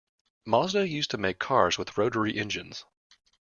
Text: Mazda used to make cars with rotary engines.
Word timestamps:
Mazda 0.47 0.87
used 0.87 1.11
to 1.11 1.19
make 1.19 1.37
cars 1.37 1.77
with 1.77 1.95
rotary 1.95 2.35
engines. 2.35 2.85